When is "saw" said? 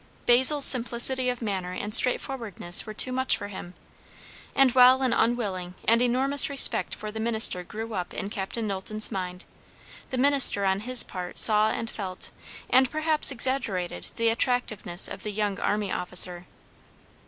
11.37-11.69